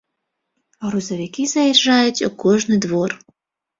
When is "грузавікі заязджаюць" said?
0.85-2.25